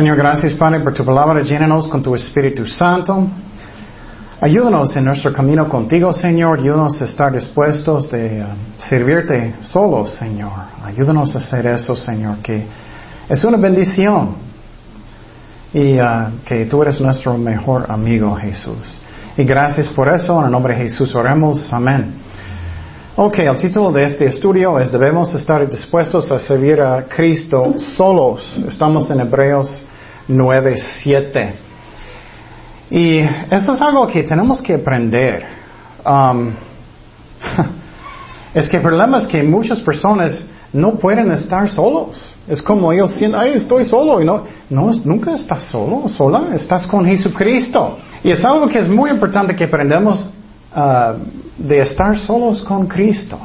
[0.00, 1.42] Señor, gracias Padre por tu palabra.
[1.42, 3.28] Llénanos con tu Espíritu Santo.
[4.40, 6.58] Ayúdanos en nuestro camino contigo, Señor.
[6.58, 8.46] Ayúdanos a estar dispuestos de uh,
[8.78, 10.52] servirte solos, Señor.
[10.82, 12.64] Ayúdanos a hacer eso, Señor, que
[13.28, 14.36] es una bendición.
[15.74, 19.02] Y uh, que tú eres nuestro mejor amigo, Jesús.
[19.36, 20.38] Y gracias por eso.
[20.38, 21.70] En el nombre de Jesús oremos.
[21.74, 22.14] Amén.
[23.16, 28.64] Ok, el título de este estudio es Debemos estar dispuestos a servir a Cristo solos.
[28.66, 29.84] Estamos en Hebreos
[30.30, 31.54] 9, 7.
[32.90, 35.44] Y eso es algo que tenemos que aprender.
[36.04, 36.52] Um,
[38.54, 42.16] es que el problema es que muchas personas no pueden estar solos.
[42.48, 44.20] Es como ellos sienten, ay, estoy solo.
[44.20, 47.98] Y no, no, nunca estás solo, sola, estás con Jesucristo.
[48.22, 50.28] Y es algo que es muy importante que aprendamos
[50.74, 51.14] uh,
[51.58, 53.38] de estar solos con Cristo.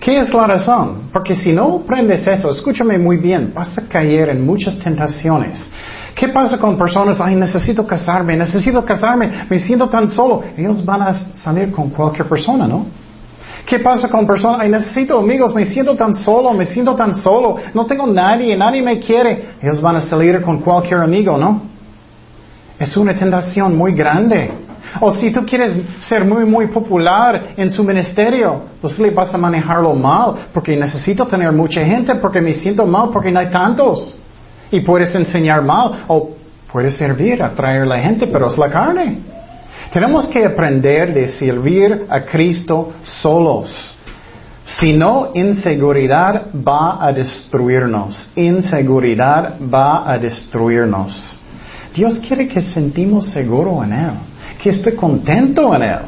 [0.00, 1.10] ¿Qué es la razón?
[1.12, 5.70] Porque si no aprendes eso, escúchame muy bien, vas a caer en muchas tentaciones.
[6.14, 7.20] ¿Qué pasa con personas?
[7.20, 10.42] Ay, necesito casarme, necesito casarme, me siento tan solo.
[10.56, 12.86] Ellos van a salir con cualquier persona, ¿no?
[13.66, 14.62] ¿Qué pasa con personas?
[14.62, 18.82] Ay, necesito amigos, me siento tan solo, me siento tan solo, no tengo nadie, nadie
[18.82, 19.50] me quiere.
[19.62, 21.60] Ellos van a salir con cualquier amigo, ¿no?
[22.78, 24.50] Es una tentación muy grande.
[24.98, 29.38] O si tú quieres ser muy, muy popular en su ministerio, pues le vas a
[29.38, 34.14] manejarlo mal, porque necesito tener mucha gente, porque me siento mal, porque no hay tantos.
[34.70, 36.30] Y puedes enseñar mal, o
[36.72, 39.18] puedes servir, atraer a la gente, pero es la carne.
[39.92, 43.96] Tenemos que aprender de servir a Cristo solos.
[44.64, 48.30] Si no, inseguridad va a destruirnos.
[48.36, 51.36] Inseguridad va a destruirnos.
[51.94, 54.10] Dios quiere que sentimos seguro en Él
[54.62, 55.98] que estoy contento en Él.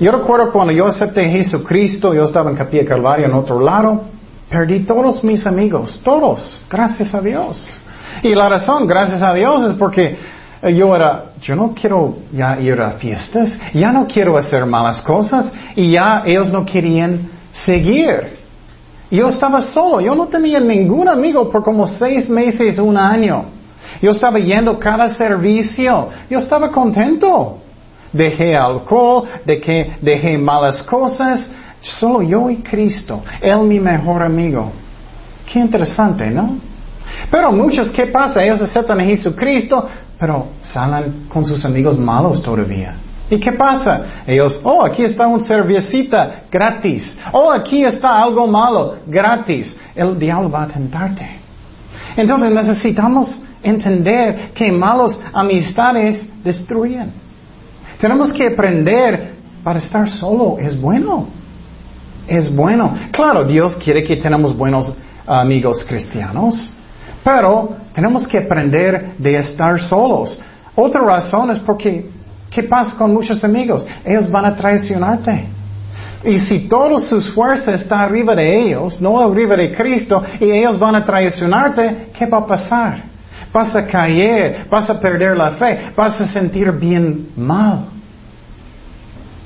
[0.00, 4.04] Yo recuerdo cuando yo acepté a Jesucristo, yo estaba en Capilla Calvario en otro lado,
[4.48, 7.68] perdí todos mis amigos, todos, gracias a Dios.
[8.22, 10.16] Y la razón, gracias a Dios, es porque
[10.74, 15.52] yo era, yo no quiero ya ir a fiestas, ya no quiero hacer malas cosas,
[15.74, 18.38] y ya ellos no querían seguir.
[19.10, 23.57] Yo estaba solo, yo no tenía ningún amigo por como seis meses, un año.
[24.00, 26.08] Yo estaba yendo cada servicio.
[26.30, 27.58] Yo estaba contento.
[28.12, 31.50] Dejé alcohol, dejé, malas cosas.
[31.80, 33.22] Solo yo y Cristo.
[33.40, 34.72] Él mi mejor amigo.
[35.50, 36.58] Qué interesante, ¿no?
[37.30, 38.42] Pero muchos, ¿qué pasa?
[38.42, 39.88] Ellos aceptan a Jesucristo,
[40.18, 42.94] pero salen con sus amigos malos todavía.
[43.30, 44.22] ¿Y qué pasa?
[44.26, 47.16] Ellos, oh, aquí está un cervecita gratis.
[47.32, 49.76] Oh, aquí está algo malo gratis.
[49.94, 51.28] El diablo va a tentarte.
[52.16, 57.10] Entonces necesitamos entender que malas amistades destruyen.
[58.00, 61.26] Tenemos que aprender para estar solo es bueno.
[62.26, 62.94] Es bueno.
[63.10, 64.94] Claro, Dios quiere que tenemos buenos
[65.26, 66.72] amigos cristianos,
[67.24, 70.40] pero tenemos que aprender de estar solos.
[70.74, 72.08] Otra razón es porque,
[72.50, 73.86] ¿qué pasa con muchos amigos?
[74.04, 75.46] Ellos van a traicionarte.
[76.24, 80.78] Y si toda su fuerza está arriba de ellos, no arriba de Cristo, y ellos
[80.78, 83.02] van a traicionarte, ¿qué va a pasar?
[83.52, 87.86] Vas a caer, vas a perder la fe, vas a sentir bien mal.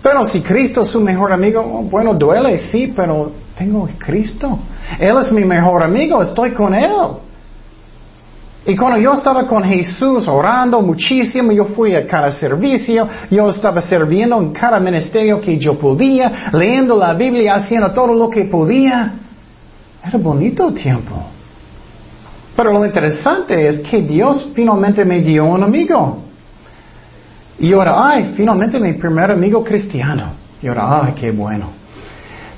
[0.02, 4.58] Pero si Cristo es su mejor amigo, bueno, duele, sí, pero tengo Cristo.
[4.98, 6.90] Él es mi mejor amigo, estoy con Él.
[8.64, 13.80] Y cuando yo estaba con Jesús orando muchísimo, yo fui a cada servicio, yo estaba
[13.80, 19.14] sirviendo en cada ministerio que yo podía, leyendo la Biblia, haciendo todo lo que podía.
[20.04, 21.31] Era bonito tiempo.
[22.54, 26.18] Pero lo interesante es que Dios finalmente me dio un amigo.
[27.58, 30.32] Y ahora, ay, finalmente mi primer amigo cristiano.
[30.60, 31.82] Y ahora, ay, qué bueno.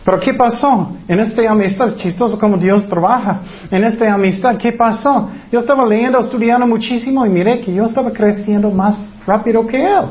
[0.05, 0.93] Pero ¿qué pasó?
[1.08, 3.41] En esta amistad, chistoso como Dios trabaja.
[3.70, 5.31] En esta amistad, ¿qué pasó?
[5.50, 10.05] Yo estaba leyendo, estudiando muchísimo y miré que yo estaba creciendo más rápido que él.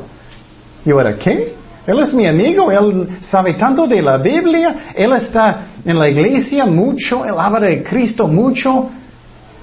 [0.86, 1.54] Y ahora, ¿qué?
[1.86, 6.66] Él es mi amigo, él sabe tanto de la Biblia, él está en la iglesia
[6.66, 8.90] mucho, él habla de Cristo mucho.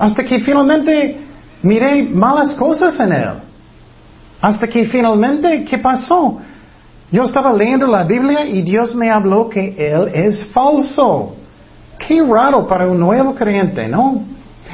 [0.00, 1.19] Hasta que finalmente
[1.62, 3.35] miré malas cosas en él.
[4.41, 6.38] Hasta que finalmente, ¿qué pasó?
[7.12, 11.37] Yo estaba leyendo la Biblia y Dios me habló que él es falso.
[11.99, 14.23] Qué raro para un nuevo creyente, ¿no?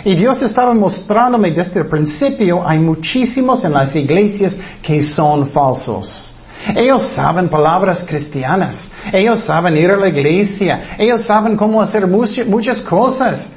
[0.05, 6.33] Y Dios estaba mostrándome desde el principio, hay muchísimos en las iglesias que son falsos.
[6.77, 8.77] Ellos saben palabras cristianas,
[9.13, 13.51] ellos saben ir a la iglesia, ellos saben cómo hacer muchas cosas,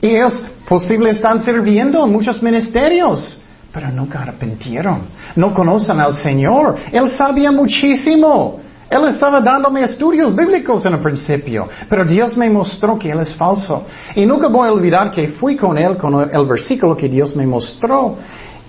[0.00, 3.40] y ellos posible están sirviendo en muchos ministerios,
[3.72, 5.00] pero nunca arrepintieron.
[5.36, 6.76] No conocen al Señor.
[6.92, 8.60] Él sabía muchísimo.
[8.90, 13.34] Él estaba dándome estudios bíblicos en el principio, pero Dios me mostró que Él es
[13.34, 13.86] falso.
[14.14, 17.46] Y nunca voy a olvidar que fui con Él con el versículo que Dios me
[17.46, 18.16] mostró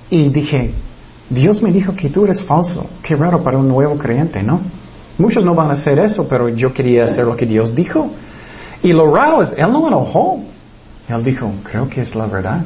[0.09, 0.73] y dije,
[1.29, 2.89] Dios me dijo que tú eres falso.
[3.01, 4.59] Qué raro para un nuevo creyente, ¿no?
[5.17, 8.09] Muchos no van a hacer eso, pero yo quería hacer lo que Dios dijo.
[8.83, 10.39] Y lo raro es, Él no enojó.
[11.09, 12.61] Él dijo, creo que es la verdad.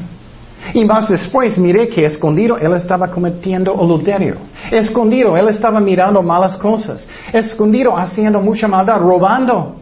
[0.74, 4.36] Y más después miré que escondido él estaba cometiendo adulterio.
[4.72, 7.06] Escondido él estaba mirando malas cosas.
[7.31, 9.75] Escondido haciendo mucha maldad, robando.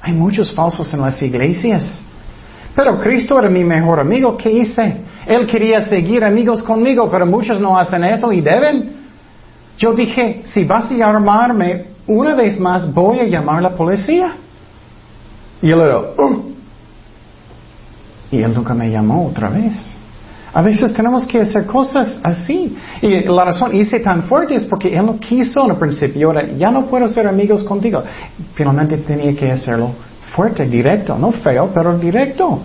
[0.00, 2.02] Hay muchos falsos en las iglesias.
[2.74, 4.36] Pero Cristo era mi mejor amigo.
[4.36, 4.96] ¿Qué hice?
[5.26, 9.02] Él quería seguir amigos conmigo, pero muchos no hacen eso y deben.
[9.78, 14.32] Yo dije, si vas a llamarme una vez más, voy a llamar a la policía.
[15.60, 16.51] Y él era, uh,
[18.32, 19.74] y él nunca me llamó otra vez.
[20.54, 22.76] A veces tenemos que hacer cosas así.
[23.00, 26.28] Y la razón hice tan fuerte es porque él no quiso en el principio.
[26.28, 28.02] Ahora, ya no puedo ser amigos contigo.
[28.54, 29.90] Finalmente tenía que hacerlo
[30.34, 31.16] fuerte, directo.
[31.16, 32.58] No feo, pero directo.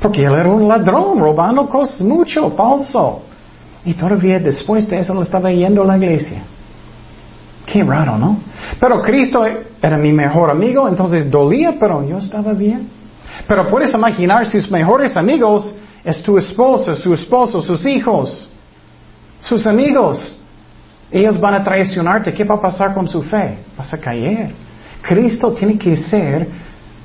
[0.00, 3.22] Porque él era un ladrón, robando cosas mucho, falso.
[3.84, 6.42] Y todavía después de eso lo estaba yendo a la iglesia.
[7.66, 8.38] Qué raro, ¿no?
[8.78, 9.44] Pero Cristo
[9.80, 12.99] era mi mejor amigo, entonces dolía, pero yo estaba bien.
[13.46, 15.74] Pero puedes imaginar sus mejores amigos
[16.04, 18.48] es tu esposa, su esposo, sus hijos,
[19.40, 20.36] sus amigos.
[21.10, 22.32] Ellos van a traicionarte.
[22.32, 23.58] ¿Qué va a pasar con su fe?
[23.76, 24.50] Vas a caer.
[25.02, 26.46] Cristo tiene que ser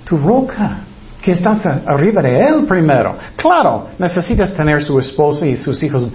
[0.04, 0.80] tu roca.
[1.22, 3.16] Que estás arriba de Él primero.
[3.36, 6.06] Claro, necesitas tener su esposa y sus hijos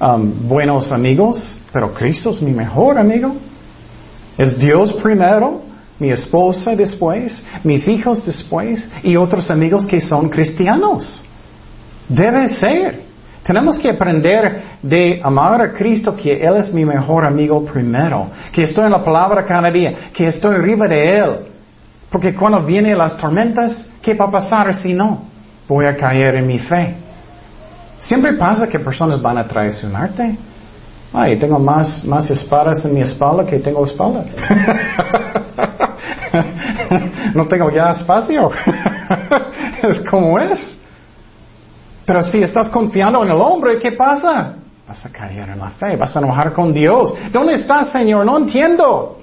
[0.00, 3.34] um, buenos amigos, pero Cristo es mi mejor amigo.
[4.38, 5.69] Es Dios primero
[6.00, 11.22] mi esposa después, mis hijos después y otros amigos que son cristianos.
[12.08, 13.10] Debe ser.
[13.44, 18.64] Tenemos que aprender de amar a Cristo, que Él es mi mejor amigo primero, que
[18.64, 21.30] estoy en la palabra cada día, que estoy arriba de Él.
[22.10, 25.22] Porque cuando vienen las tormentas, ¿qué va a pasar si no?
[25.68, 26.94] Voy a caer en mi fe.
[27.98, 30.36] Siempre pasa que personas van a traicionarte.
[31.12, 34.24] Ay, tengo más, más espadas en mi espalda que tengo espalda.
[37.34, 38.50] no tengo ya espacio.
[39.82, 40.78] es como es.
[42.04, 44.54] Pero si estás confiando en el hombre, ¿qué pasa?
[44.86, 47.14] Vas a caer en la fe, vas a enojar con Dios.
[47.30, 48.26] ¿Dónde estás, Señor?
[48.26, 49.20] No entiendo.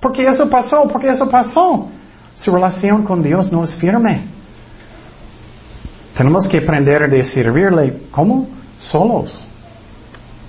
[0.00, 0.88] ¿Por qué eso pasó?
[0.88, 1.88] ¿Por qué eso pasó?
[2.34, 4.22] Su relación con Dios no es firme.
[6.16, 8.02] Tenemos que aprender de servirle.
[8.10, 8.48] ¿Cómo?
[8.78, 9.44] Solos.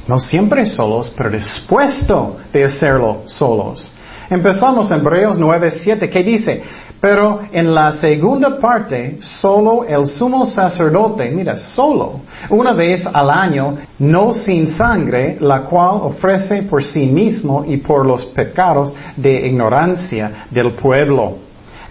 [0.07, 3.91] No siempre solos, pero dispuesto de hacerlo solos.
[4.29, 6.63] Empezamos en Hebreos 9:7 que dice,
[7.01, 13.77] pero en la segunda parte, solo el sumo sacerdote, mira, solo, una vez al año,
[13.99, 20.45] no sin sangre, la cual ofrece por sí mismo y por los pecados de ignorancia
[20.51, 21.37] del pueblo.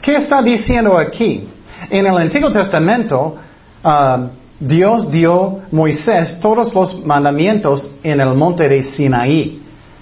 [0.00, 1.48] ¿Qué está diciendo aquí?
[1.90, 3.36] En el Antiguo Testamento,
[3.84, 4.28] uh,
[4.60, 9.59] Dios dio Moisés todos los mandamientos en el monte de Sinaí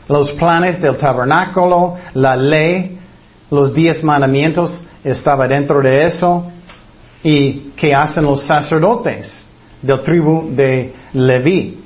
[0.09, 2.99] los planes del tabernáculo, la ley,
[3.51, 6.51] los diez mandamientos estaba dentro de eso.
[7.23, 9.45] ¿Y qué hacen los sacerdotes
[9.83, 11.79] del tribu de Leví?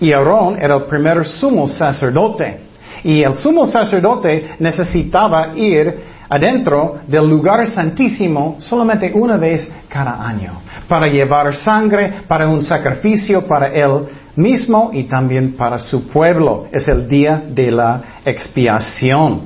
[0.00, 2.60] Y Aarón era el primer sumo sacerdote.
[3.02, 10.60] Y el sumo sacerdote necesitaba ir adentro del lugar santísimo solamente una vez cada año,
[10.86, 14.06] para llevar sangre, para un sacrificio para él
[14.36, 16.66] mismo y también para su pueblo.
[16.72, 19.40] Es el día de la expiación.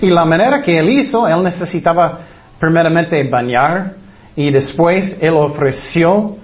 [0.00, 2.20] Y la manera que él hizo, él necesitaba
[2.58, 3.94] primeramente bañar
[4.36, 6.36] y después él ofreció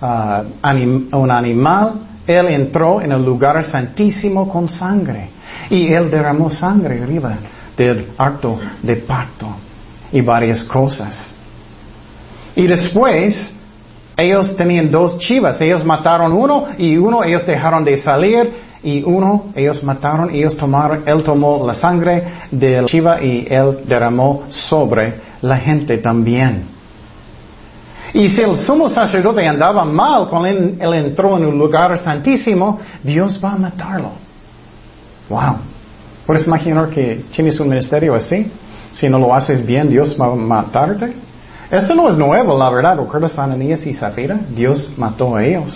[0.00, 1.94] uh, un animal.
[2.26, 5.28] Él entró en el lugar santísimo con sangre
[5.68, 7.36] y él derramó sangre arriba
[7.76, 9.48] del acto de pacto
[10.12, 11.32] y varias cosas.
[12.54, 13.54] Y después
[14.22, 18.52] ellos tenían dos chivas, ellos mataron uno y uno ellos dejaron de salir
[18.82, 23.80] y uno ellos mataron, ellos tomaron, él tomó la sangre de la chiva y él
[23.86, 26.64] derramó sobre la gente también.
[28.14, 32.78] Y si el sumo sacerdote andaba mal cuando él, él entró en un lugar santísimo,
[33.02, 34.10] Dios va a matarlo.
[35.28, 35.56] Wow.
[36.26, 38.50] ¿Puedes imaginar que tienes un ministerio así?
[38.92, 41.14] Si no lo haces bien, Dios va a matarte.
[41.72, 42.98] Eso no es nuevo, la verdad.
[42.98, 44.38] ¿Recuerdas Ananías y Zafira?
[44.50, 45.74] Dios mató a ellos.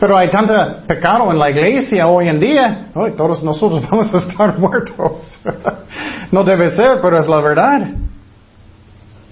[0.00, 0.52] Pero hay tanto
[0.86, 5.22] pecado en la iglesia hoy en día, hoy todos nosotros vamos a estar muertos.
[6.32, 7.88] no debe ser, pero es la verdad.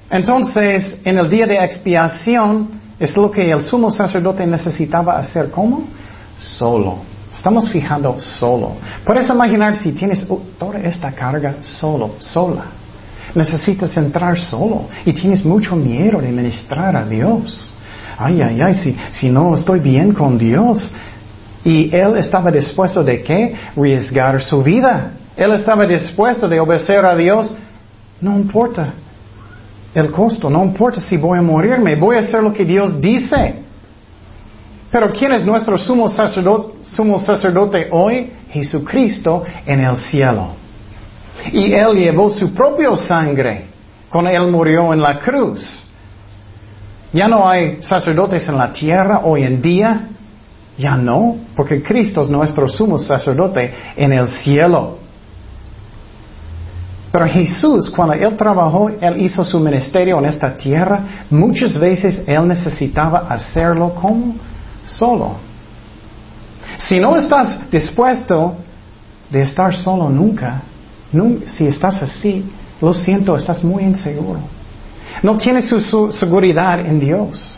[0.09, 2.71] Entonces, en el día de expiación,
[3.01, 5.51] es lo que el sumo sacerdote necesitaba hacer.
[5.51, 5.89] ¿Cómo?
[6.39, 6.99] Solo,
[7.37, 8.77] Estamos fijando solo.
[9.05, 12.65] Puedes imaginar si tienes oh, toda esta carga solo, sola.
[13.37, 17.71] Necesitas entrar solo y tienes mucho miedo de ministrar a Dios.
[18.17, 20.91] Ay, ay, ay, si, si no estoy bien con Dios.
[21.63, 23.55] Y él estaba dispuesto de qué?
[23.77, 25.13] Riesgar su vida.
[25.37, 27.55] Él estaba dispuesto de obedecer a Dios.
[28.23, 28.95] No importa
[29.95, 33.57] el costo, no importa si voy a morirme, voy a hacer lo que Dios dice.
[34.91, 38.33] Pero ¿quién es nuestro sumo sacerdote, sumo sacerdote hoy?
[38.51, 40.66] Jesucristo en el cielo.
[41.53, 43.67] Y Él llevó su propia sangre
[44.11, 45.85] cuando Él murió en la cruz.
[47.13, 50.09] Ya no hay sacerdotes en la tierra hoy en día.
[50.79, 54.99] Ya no, porque Cristo es nuestro sumo sacerdote en el cielo.
[57.11, 62.47] Pero Jesús, cuando Él trabajó, Él hizo su ministerio en esta tierra, muchas veces Él
[62.47, 64.35] necesitaba hacerlo como
[64.85, 65.37] solo.
[66.79, 68.57] Si no estás dispuesto
[69.31, 70.61] de estar solo nunca,
[71.47, 72.45] si estás así,
[72.81, 74.41] lo siento, estás muy inseguro.
[75.23, 77.53] No tienes su, seguridad en Dios.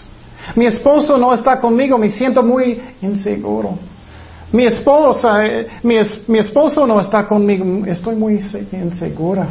[0.54, 3.76] Mi esposo no está conmigo, me siento muy inseguro.
[4.52, 5.96] Mi esposa, eh, mi,
[6.38, 8.40] esposo no está conmigo, estoy muy
[8.72, 9.46] insegura.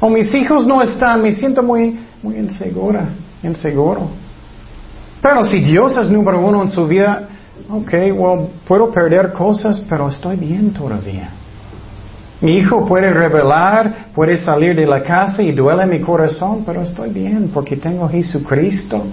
[0.00, 3.04] O mis hijos no están, me siento muy, muy insegura,
[3.42, 4.08] inseguro.
[5.20, 7.28] Pero si Dios es número uno en su vida,
[7.70, 11.30] ok, well, puedo perder cosas, pero estoy bien todavía.
[12.42, 17.10] Mi hijo puede revelar, puede salir de la casa y duele mi corazón, pero estoy
[17.10, 19.04] bien porque tengo Jesucristo.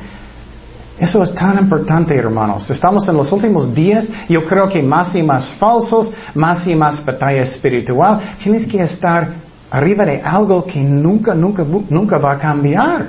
[0.99, 2.67] Eso es tan importante, hermanos.
[2.69, 7.05] Estamos en los últimos días, yo creo que más y más falsos, más y más
[7.05, 8.19] batalla espiritual.
[8.41, 9.29] Tienes que estar
[9.69, 13.07] arriba de algo que nunca, nunca, nunca va a cambiar.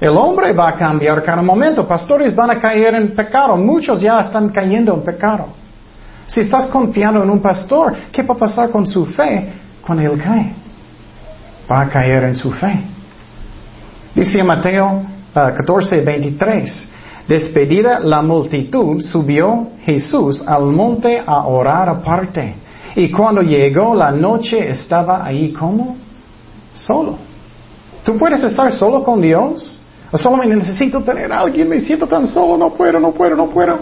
[0.00, 1.86] El hombre va a cambiar cada momento.
[1.86, 3.56] Pastores van a caer en pecado.
[3.56, 5.65] Muchos ya están cayendo en pecado.
[6.26, 9.52] Si estás confiando en un pastor, ¿qué va a pasar con su fe
[9.84, 10.52] cuando él cae?
[11.70, 12.80] Va a caer en su fe.
[14.14, 15.02] Dice Mateo
[15.32, 16.88] 14, uh, 23.
[17.28, 22.54] Despedida la multitud, subió Jesús al monte a orar aparte.
[22.94, 25.96] Y cuando llegó la noche estaba ahí como
[26.74, 27.18] solo.
[28.04, 29.82] ¿Tú puedes estar solo con Dios?
[30.12, 33.48] O solamente necesito tener a alguien, me siento tan solo, no puedo, no puedo, no
[33.48, 33.78] puedo.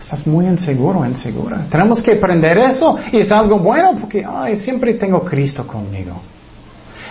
[0.00, 1.66] Estás muy inseguro, insegura.
[1.70, 4.26] Tenemos que aprender eso y es algo bueno porque
[4.56, 6.20] siempre tengo Cristo conmigo.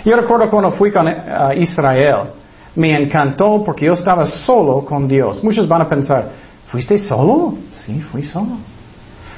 [0.03, 1.11] Yo recuerdo cuando fui con uh,
[1.55, 2.29] Israel,
[2.75, 5.43] me encantó porque yo estaba solo con Dios.
[5.43, 6.29] Muchos van a pensar,
[6.67, 7.55] ¿fuiste solo?
[7.71, 8.57] Sí, fui solo.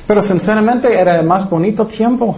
[0.07, 2.37] Pero sinceramente era el más bonito tiempo.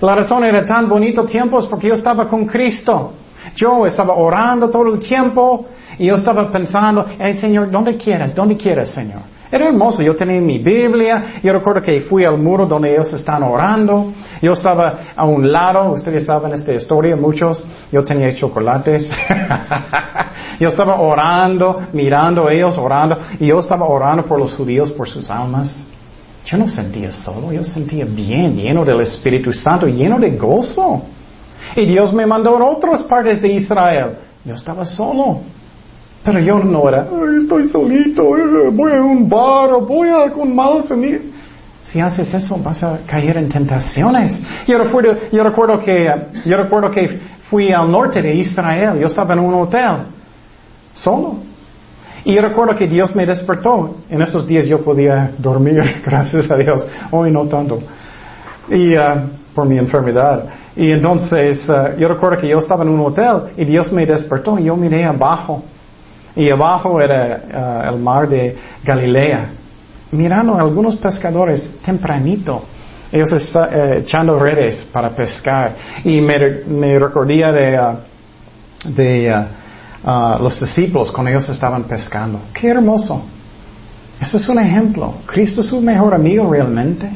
[0.00, 3.12] La razón era tan bonito tiempo es porque yo estaba con Cristo.
[3.54, 5.66] Yo estaba orando todo el tiempo,
[5.98, 7.06] y yo estaba pensando,
[7.40, 8.34] Señor, ¿dónde quieres?
[8.34, 9.20] ¿Dónde quieres, Señor?
[9.54, 13.44] Era hermoso, yo tenía mi Biblia, yo recuerdo que fui al muro donde ellos están
[13.44, 19.08] orando, yo estaba a un lado, ustedes saben esta historia, muchos, yo tenía chocolates,
[20.58, 25.30] yo estaba orando, mirando ellos, orando, y yo estaba orando por los judíos, por sus
[25.30, 25.86] almas.
[26.46, 31.00] Yo no sentía solo, yo sentía bien, lleno del Espíritu Santo, lleno de gozo.
[31.76, 34.16] Y Dios me mandó a otras partes de Israel.
[34.44, 35.42] Yo estaba solo.
[36.24, 37.06] Pero yo no era,
[37.38, 41.20] estoy solito, eh, voy a un bar o voy a con malos amigos.
[41.82, 44.42] Si haces eso vas a caer en tentaciones.
[44.66, 46.10] Yo recuerdo, yo recuerdo que,
[46.46, 49.96] yo recuerdo que fui al norte de Israel, yo estaba en un hotel,
[50.94, 51.36] solo.
[52.24, 53.96] Y yo recuerdo que Dios me despertó.
[54.08, 56.86] En esos días yo podía dormir, gracias a Dios.
[57.10, 57.80] Hoy no tanto.
[58.70, 60.46] Y uh, por mi enfermedad.
[60.74, 64.58] Y entonces uh, yo recuerdo que yo estaba en un hotel y Dios me despertó
[64.58, 65.62] y yo miré abajo
[66.36, 69.50] y abajo era uh, el mar de Galilea.
[70.10, 72.62] Mirando a algunos pescadores tempranito,
[73.12, 75.72] ellos están uh, echando redes para pescar.
[76.04, 79.46] Y me, me recordía de, uh, de
[80.40, 82.40] los discípulos cuando ellos estaban pescando.
[82.52, 83.22] Qué hermoso.
[84.20, 85.14] Ese es un ejemplo.
[85.26, 87.08] Cristo es su mejor amigo realmente.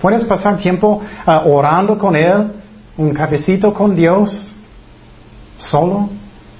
[0.00, 1.00] Puedes pasar tiempo
[1.46, 2.50] orando con Él,
[2.96, 4.54] un cafecito con Dios,
[5.58, 6.08] solo,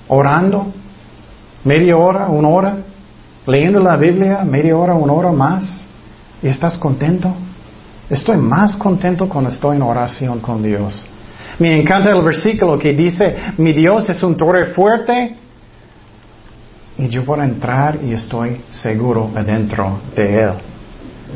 [0.07, 0.73] orando
[1.65, 2.77] media hora, una hora,
[3.47, 5.87] leyendo la Biblia, media hora, una hora más,
[6.43, 7.33] y estás contento.
[8.09, 11.03] Estoy más contento cuando estoy en oración con Dios.
[11.59, 15.37] Me encanta el versículo que dice, mi Dios es un torre fuerte
[16.99, 20.53] y yo puedo entrar y estoy seguro adentro de Él.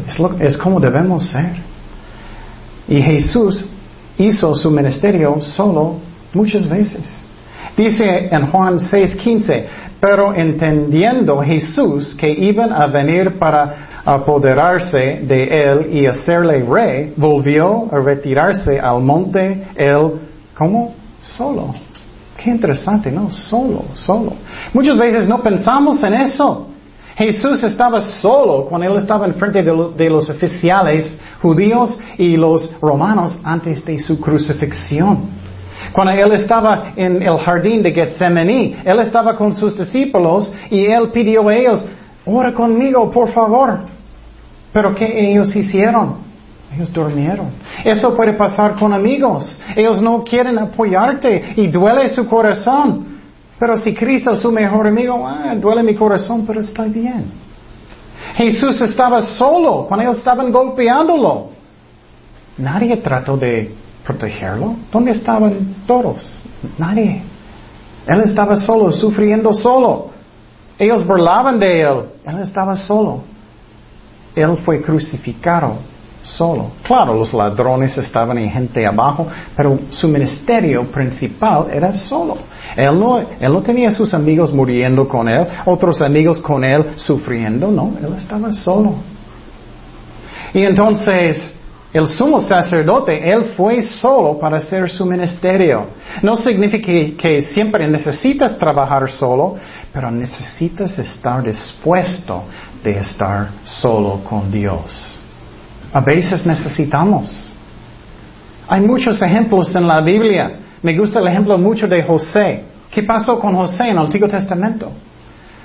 [0.07, 1.57] Es, es como debemos ser.
[2.89, 3.65] Y Jesús
[4.19, 5.97] hizo su ministerio solo
[6.35, 7.03] muchas veces.
[7.77, 9.67] Dice en Juan 6:15,
[10.00, 17.88] pero entendiendo Jesús que iban a venir para apoderarse de él y hacerle rey, volvió
[17.93, 20.12] a retirarse al monte él,
[20.57, 20.95] ¿cómo?
[21.21, 21.75] Solo.
[22.37, 23.31] Qué interesante, ¿no?
[23.31, 24.33] Solo, solo.
[24.73, 26.69] Muchas veces no pensamos en eso.
[27.17, 33.37] Jesús estaba solo cuando él estaba en frente de, los oficiales judíos y los romanos
[33.43, 35.48] antes de su crucifixión.
[35.93, 41.11] Cuando él estaba en el jardín de Getsemaní, él estaba con sus discípulos y él
[41.11, 41.85] pidió a ellos,
[42.25, 43.81] ora conmigo, por favor.
[44.73, 46.17] Pero ¿qué ellos hicieron?
[46.75, 47.47] Ellos durmieron.
[47.85, 49.59] Eso puede pasar con amigos.
[49.75, 53.19] Ellos no quieren apoyarte y duele su corazón.
[53.59, 57.25] Pero si Cristo es su mejor amigo, ah, duele mi corazón, pero estoy bien.
[58.35, 61.51] Jesús estaba solo cuando ellos estaban golpeándolo.
[62.59, 63.75] Nadie trató de
[64.09, 64.75] protegerlo.
[64.91, 66.35] ¿Dónde estaban todos?
[66.79, 67.23] Nadie.
[68.07, 70.09] Él estaba solo, sufriendo solo.
[70.79, 72.05] Ellos burlaban de él.
[72.25, 73.21] Él estaba solo.
[74.35, 75.75] Él fue crucificado
[76.23, 76.71] solo.
[76.83, 82.38] Claro, los ladrones estaban y gente abajo, pero su ministerio principal era solo.
[82.77, 87.71] Él no, él no tenía sus amigos muriendo con él, otros amigos con él sufriendo,
[87.71, 88.95] no, él estaba solo.
[90.55, 91.58] Y entonces,
[91.92, 95.87] el sumo sacerdote, él fue solo para hacer su ministerio.
[96.23, 99.57] No significa que, siempre necesitas trabajar solo,
[99.92, 102.45] pero necesitas estar dispuesto
[102.85, 105.18] de estar solo con Dios.
[105.90, 107.54] A veces necesitamos.
[108.68, 110.52] Hay muchos ejemplos en la Biblia.
[110.83, 112.64] Me gusta el ejemplo mucho de José.
[112.90, 114.92] ¿Qué pasó con José en el Antiguo Testamento?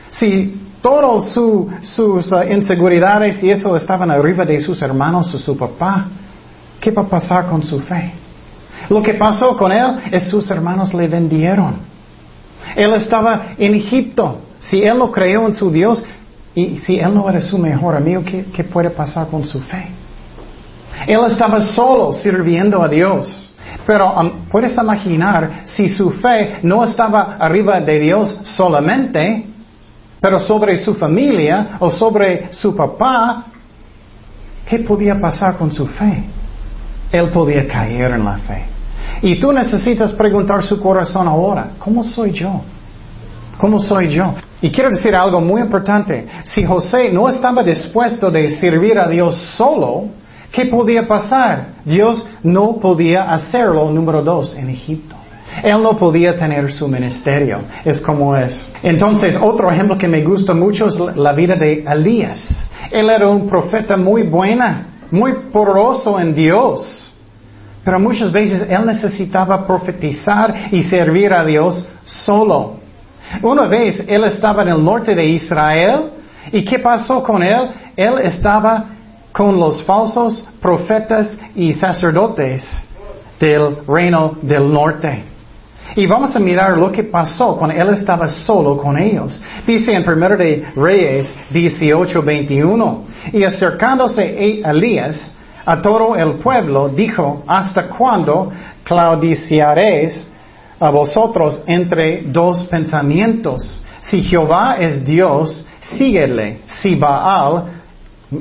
[0.10, 6.08] Si todas sus uh, inseguridades y eso estaban arriba de sus hermanos o su papá,
[6.80, 8.12] ¿qué va a pasar con su fe?
[8.90, 11.78] Lo que pasó con él es sus hermanos le vendieron.
[12.76, 14.40] Él estaba en Egipto.
[14.60, 16.04] Si él no creyó en su Dios
[16.54, 19.88] y si él no era su mejor amigo, qué puede pasar con su fe?
[21.08, 23.50] Él estaba solo sirviendo a Dios.
[23.88, 24.14] Pero
[24.52, 29.53] puedes imaginar si su fe no estaba arriba de Dios solamente,
[30.24, 33.44] pero sobre su familia o sobre su papá,
[34.66, 36.24] ¿qué podía pasar con su fe?
[37.12, 38.64] Él podía caer en la fe.
[39.22, 42.62] Y tú necesitas preguntar su corazón ahora, ¿cómo soy yo?
[43.58, 44.34] ¿Cómo soy yo?
[44.62, 46.26] Y quiero decir algo muy importante.
[46.46, 50.06] Si José no estaba dispuesto de servir a Dios solo,
[50.54, 51.70] ¿Qué podía pasar?
[51.84, 55.16] Dios no podía hacerlo, número dos, en Egipto.
[55.64, 57.60] Él no podía tener su ministerio.
[57.86, 58.70] Es como es.
[58.82, 62.70] Entonces, otro ejemplo que me gusta mucho es la vida de Elías.
[62.92, 67.14] Él era un profeta muy buena, muy poderoso en Dios.
[67.84, 72.76] Pero muchas veces él necesitaba profetizar y servir a Dios solo.
[73.42, 76.12] Una vez él estaba en el norte de Israel
[76.52, 77.70] y ¿qué pasó con él?
[77.96, 78.86] Él estaba
[79.32, 82.64] con los falsos profetas y sacerdotes
[83.40, 85.33] del reino del norte.
[85.96, 89.42] Y vamos a mirar lo que pasó cuando él estaba solo con ellos.
[89.66, 93.02] Dice en 1 de Reyes 18:21,
[93.34, 95.32] y acercándose e-, Elías
[95.66, 98.52] a todo el pueblo, dijo, ¿hasta cuándo
[98.84, 100.30] claudiciaréis
[100.80, 103.84] a vosotros entre dos pensamientos?
[104.00, 106.60] Si Jehová es Dios, síguele.
[106.82, 107.83] Si Baal,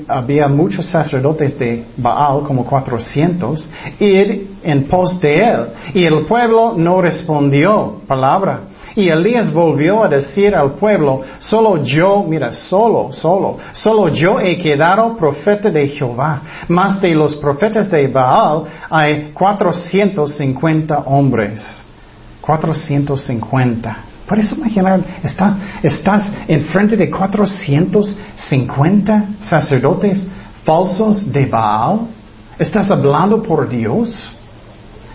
[0.09, 5.67] había muchos sacerdotes de Baal, como 400, ir en pos de él.
[5.95, 8.61] Y el pueblo no respondió palabra.
[8.95, 14.59] Y Elías volvió a decir al pueblo, solo yo, mira, solo, solo, solo yo he
[14.59, 16.43] quedado profeta de Jehová.
[16.69, 21.63] Más de los profetas de Baal hay 450 hombres.
[22.43, 24.12] 450.
[24.33, 25.05] ¿Puedes imaginar?
[25.23, 30.27] Está, estás enfrente de 450 sacerdotes
[30.64, 32.07] falsos de Baal.
[32.59, 34.35] ¿Estás hablando por Dios?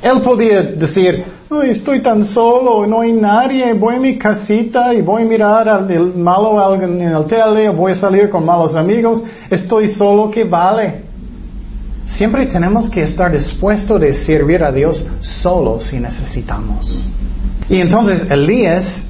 [0.03, 1.25] Él podía decir,
[1.63, 6.13] estoy tan solo, no hay nadie, voy a mi casita y voy a mirar al
[6.15, 11.06] malo en el tele, voy a salir con malos amigos, estoy solo, ¿qué vale?
[12.06, 17.03] Siempre tenemos que estar dispuestos de servir a Dios solo si necesitamos.
[17.67, 19.07] Y entonces Elías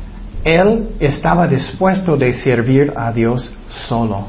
[0.47, 4.25] él estaba dispuesto de servir a Dios solo.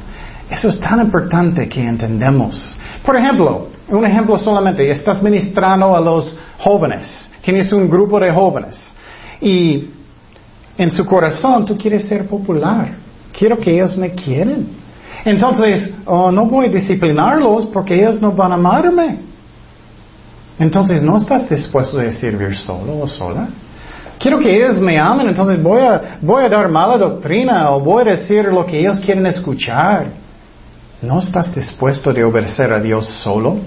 [0.50, 2.76] Eso es tan importante que entendemos.
[3.04, 8.92] Por ejemplo, un ejemplo solamente, estás ministrando a los jóvenes, tienes un grupo de jóvenes
[9.40, 9.90] y
[10.76, 12.88] en su corazón tú quieres ser popular,
[13.36, 14.68] quiero que ellos me quieren.
[15.24, 19.18] Entonces, oh, no voy a disciplinarlos porque ellos no van a amarme.
[20.58, 23.48] Entonces, ¿no estás dispuesto de servir solo o sola?
[24.18, 28.46] Quiero que ellos me amen, entonces voy a, dar mala doctrina o voy a decir
[28.46, 30.06] lo que ellos quieren escuchar.
[31.00, 33.58] ¿No estás dispuesto de obedecer a Dios solo?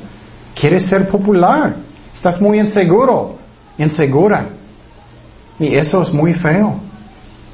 [0.53, 1.75] ¿Quieres ser popular?
[2.13, 3.37] Estás muy inseguro,
[3.77, 4.47] insegura.
[5.57, 6.75] Y eso es muy feo.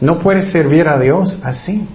[0.01, 1.87] No puedes servir a Dios así.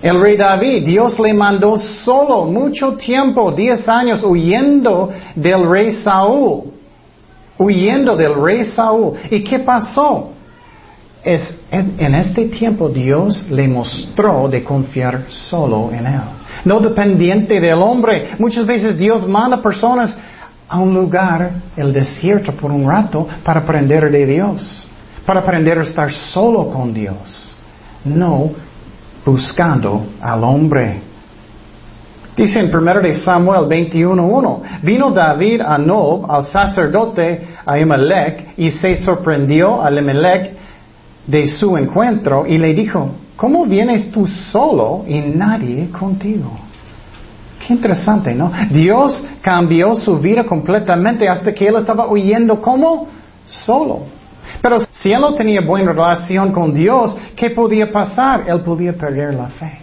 [0.00, 6.72] El rey David, Dios le mandó solo mucho tiempo, diez años, huyendo del rey Saúl.
[7.58, 9.18] Huyendo del rey Saúl.
[9.30, 10.32] ¿Y qué pasó?
[11.22, 16.20] Es, en, este tiempo Dios le mostró de confiar solo en Él.
[16.64, 18.30] No dependiente del hombre.
[18.38, 20.16] Muchas veces Dios manda personas
[20.68, 24.88] a un lugar, el desierto, por un rato, para aprender de Dios.
[25.24, 27.52] Para aprender a estar solo con Dios.
[28.04, 28.50] No
[29.24, 31.11] buscando al hombre.
[32.36, 38.96] Dice en 1 de Samuel 21.1, vino David a Nob, al sacerdote Ahimelech, y se
[38.96, 40.52] sorprendió a Ahimelech
[41.26, 46.58] de su encuentro y le dijo, ¿cómo vienes tú solo y nadie contigo?
[47.64, 48.50] Qué interesante, ¿no?
[48.70, 53.08] Dios cambió su vida completamente hasta que él estaba huyendo como
[53.46, 54.00] solo.
[54.60, 58.44] Pero si él no tenía buena relación con Dios, ¿qué podía pasar?
[58.46, 59.81] Él podía perder la fe.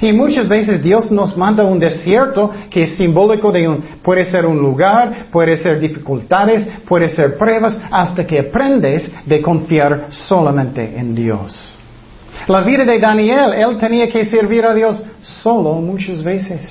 [0.00, 4.46] Y muchas veces Dios nos manda un desierto que es simbólico de un, puede ser
[4.46, 11.14] un lugar, puede ser dificultades, puede ser pruebas, hasta que aprendes de confiar solamente en
[11.14, 11.78] Dios.
[12.48, 16.70] La vida de Daniel, él tenía que servir a Dios solo muchas veces.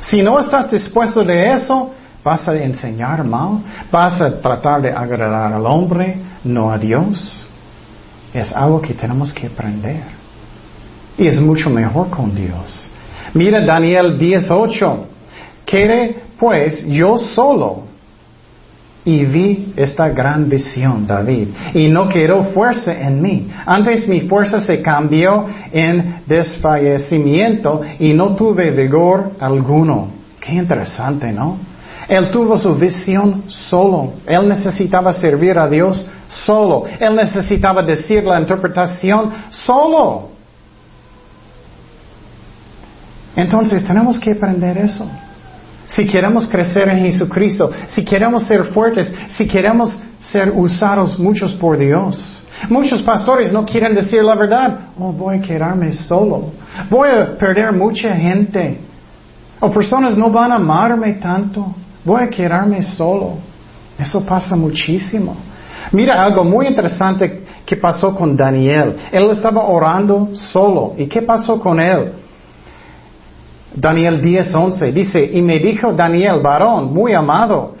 [0.00, 1.92] Si no estás dispuesto de eso,
[2.24, 3.58] ¿Vas a enseñar mal?
[3.92, 7.46] ¿Vas a tratar de agradar al hombre, no a Dios?
[8.32, 10.23] Es algo que tenemos que aprender.
[11.16, 12.90] Y es mucho mejor con Dios.
[13.34, 15.06] Mira Daniel 18.
[15.64, 17.82] Quede pues yo solo.
[19.06, 21.48] Y vi esta gran visión, David.
[21.74, 23.50] Y no quedó fuerza en mí.
[23.66, 30.08] Antes mi fuerza se cambió en desfallecimiento y no tuve vigor alguno.
[30.40, 31.58] Qué interesante, ¿no?
[32.08, 34.14] Él tuvo su visión solo.
[34.26, 36.84] Él necesitaba servir a Dios solo.
[36.98, 40.33] Él necesitaba decir la interpretación solo.
[43.36, 45.08] Entonces tenemos que aprender eso.
[45.86, 51.76] Si queremos crecer en Jesucristo, si queremos ser fuertes, si queremos ser usados muchos por
[51.76, 52.40] Dios.
[52.68, 54.78] Muchos pastores no quieren decir la verdad.
[54.98, 56.52] Oh, voy a quedarme solo.
[56.88, 58.78] Voy a perder mucha gente.
[59.60, 61.74] O personas no van a amarme tanto.
[62.04, 63.34] Voy a quedarme solo.
[63.98, 65.36] Eso pasa muchísimo.
[65.92, 68.96] Mira algo muy interesante que pasó con Daniel.
[69.12, 70.94] Él estaba orando solo.
[70.96, 72.12] ¿Y qué pasó con él?
[73.74, 77.74] Daniel 10:11 dice, y me dijo Daniel, varón, muy amado,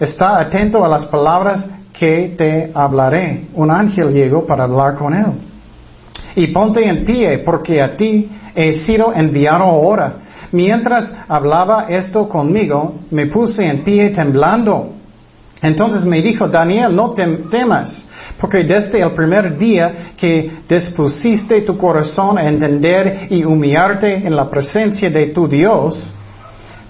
[0.00, 3.48] está atento a las palabras que te hablaré.
[3.54, 5.26] Un ángel llegó para hablar con él.
[6.34, 10.16] Y ponte en pie, porque a ti he sido enviado ahora
[10.52, 14.90] Mientras hablaba esto conmigo, me puse en pie temblando.
[15.62, 17.14] Entonces me dijo, Daniel, no
[17.50, 18.06] temas,
[18.40, 24.48] porque desde el primer día que dispusiste tu corazón a entender y humillarte en la
[24.48, 26.12] presencia de tu Dios,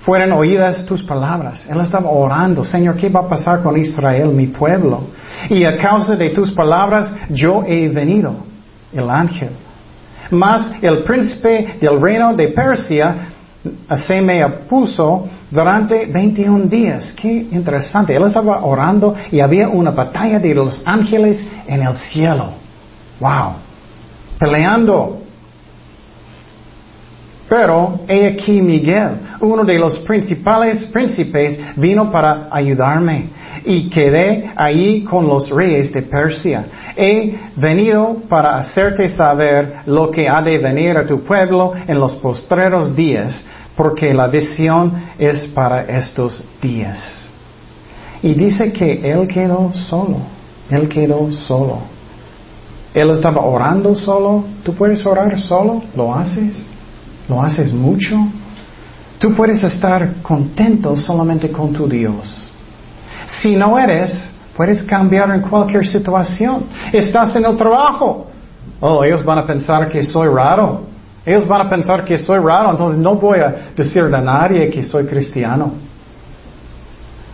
[0.01, 1.65] fueron oídas tus palabras.
[1.71, 5.05] Él estaba orando, Señor, ¿qué va a pasar con Israel, mi pueblo?
[5.49, 8.35] Y a causa de tus palabras yo he venido,
[8.93, 9.51] el ángel.
[10.31, 13.32] Mas el príncipe del reino de Persia
[13.97, 17.13] se me opuso durante 21 días.
[17.13, 18.15] Qué interesante.
[18.15, 22.51] Él estaba orando y había una batalla de los ángeles en el cielo.
[23.21, 23.55] Wow.
[24.39, 25.19] Peleando.
[27.49, 33.27] Pero he aquí Miguel, uno de los principales príncipes, vino para ayudarme
[33.65, 36.65] y quedé ahí con los reyes de Persia.
[36.97, 42.15] He venido para hacerte saber lo que ha de venir a tu pueblo en los
[42.17, 43.45] postreros días,
[43.77, 47.27] porque la visión es para estos días.
[48.23, 50.19] Y dice que él quedó solo,
[50.71, 51.79] él quedó solo.
[52.95, 54.45] Él estaba orando solo.
[54.63, 55.83] ¿Tú puedes orar solo?
[55.97, 56.65] ¿Lo haces?
[57.27, 58.17] ¿Lo haces mucho?
[59.23, 62.49] Tú puedes estar contento solamente con tu Dios.
[63.29, 64.21] Si no eres,
[64.57, 66.65] puedes cambiar en cualquier situación.
[66.93, 68.27] Estás en el trabajo.
[68.81, 70.83] Oh, ellos van a pensar que soy raro.
[71.25, 74.83] Ellos van a pensar que soy raro, entonces no voy a decir a nadie que
[74.83, 75.71] soy cristiano.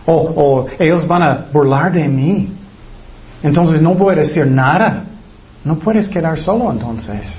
[0.05, 2.53] O, o ellos van a burlar de mí.
[3.41, 5.05] Entonces no voy a decir nada.
[5.65, 7.33] No puedes quedar solo entonces.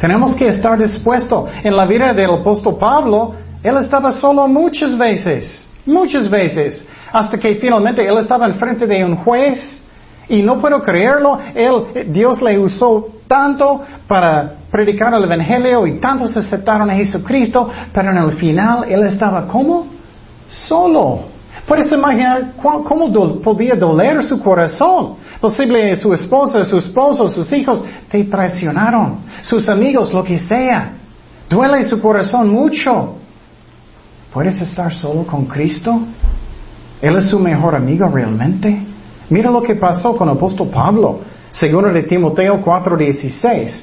[0.00, 1.48] Tenemos que estar dispuestos.
[1.62, 7.56] En la vida del apóstol Pablo, él estaba solo muchas veces, muchas veces, hasta que
[7.56, 9.82] finalmente él estaba enfrente de un juez
[10.28, 16.36] y no puedo creerlo, él, Dios le usó tanto para predicar el Evangelio y tantos
[16.36, 19.86] aceptaron a Jesucristo, pero en el final él estaba como
[20.46, 21.20] solo.
[21.66, 25.16] Puedes imaginar cómo podía doler su corazón.
[25.38, 30.92] Posible su esposa, su esposo, sus hijos te traicionaron, sus amigos, lo que sea.
[31.48, 33.16] Duele su corazón mucho.
[34.32, 36.00] ¿Puedes estar solo con Cristo?
[37.00, 38.78] ¿Él es su mejor amigo realmente?
[39.30, 41.20] Mira lo que pasó con el apóstol Pablo.
[41.50, 43.82] Segundo de Timoteo 4:16.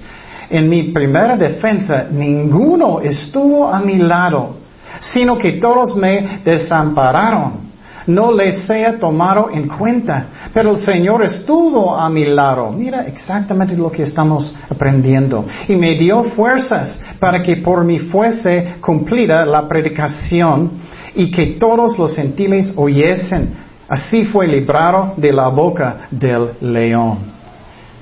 [0.50, 4.58] En mi primera defensa, ninguno estuvo a mi lado,
[5.00, 7.65] sino que todos me desampararon
[8.08, 10.26] no les sea tomado en cuenta.
[10.54, 12.72] Pero el Señor estuvo a mi lado.
[12.72, 15.46] Mira exactamente lo que estamos aprendiendo.
[15.68, 20.72] Y me dio fuerzas para que por mí fuese cumplida la predicación
[21.16, 23.56] y que todos los gentiles oyesen.
[23.88, 27.20] Así fue librado de la boca del león.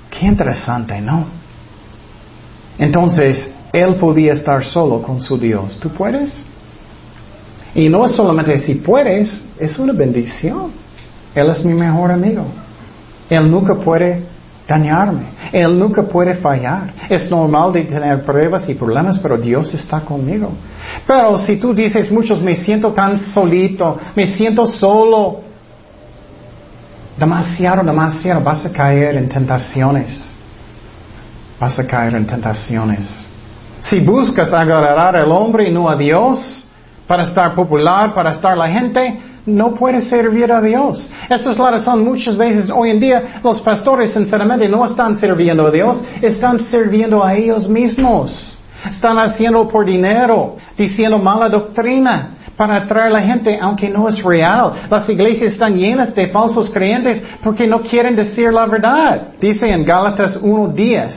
[0.09, 1.25] Qué interesante, ¿no?
[2.77, 5.79] Entonces, él podía estar solo con su Dios.
[5.79, 6.52] ¿Tú puedes?
[7.75, 10.71] Y no es solamente si puedes, es una bendición.
[11.33, 12.45] Él es mi mejor amigo.
[13.29, 14.21] Él nunca puede
[14.67, 15.23] dañarme.
[15.51, 16.93] Él nunca puede fallar.
[17.09, 20.51] Es normal de tener pruebas y problemas, pero Dios está conmigo.
[21.07, 25.41] Pero si tú dices muchos, me siento tan solito, me siento solo,
[27.17, 30.29] demasiado, demasiado, vas a caer en tentaciones.
[31.59, 33.25] Vas a caer en tentaciones.
[33.81, 36.62] Si buscas agradar al hombre y no a Dios,
[37.07, 41.09] para estar popular, para estar la gente, no puede servir a Dios.
[41.29, 45.67] Esa es la razón muchas veces hoy en día los pastores sinceramente no están sirviendo
[45.67, 48.57] a Dios, están sirviendo a ellos mismos.
[48.89, 54.21] Están haciendo por dinero, diciendo mala doctrina para atraer a la gente, aunque no es
[54.21, 54.73] real.
[54.89, 59.33] Las iglesias están llenas de falsos creyentes porque no quieren decir la verdad.
[59.39, 61.13] Dice en Gálatas 1.10,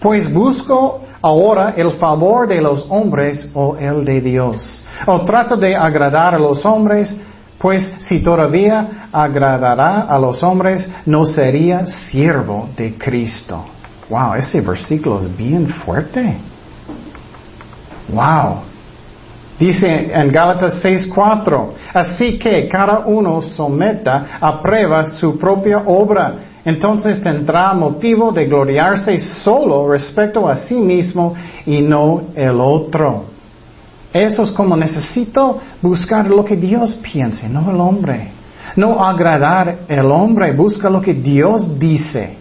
[0.00, 4.84] pues busco ahora el favor de los hombres o el de Dios.
[5.06, 7.14] O trato de agradar a los hombres,
[7.58, 13.64] pues si todavía agradará a los hombres, no sería siervo de Cristo.
[14.08, 16.36] Wow, ese versículo es bien fuerte.
[18.08, 18.62] Wow.
[19.58, 26.32] Dice en Gálatas 6:4, así que cada uno someta a prueba su propia obra
[26.68, 33.24] entonces tendrá motivo de gloriarse solo respecto a sí mismo y no el otro.
[34.12, 38.32] Eso es como necesito buscar lo que Dios piense, no el hombre.
[38.76, 42.36] No agradar el hombre, busca lo que Dios dice,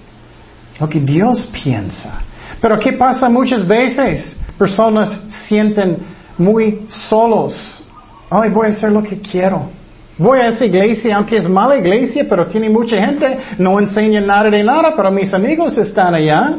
[0.77, 2.19] lo que Dios piensa.
[2.59, 4.35] Pero ¿qué pasa muchas veces?
[4.57, 5.99] Personas sienten
[6.37, 7.81] muy solos.
[8.29, 9.76] Ay, voy a hacer lo que quiero.
[10.17, 14.49] Voy a esa iglesia, aunque es mala iglesia, pero tiene mucha gente, no enseña nada
[14.49, 16.55] de nada, pero mis amigos están allá.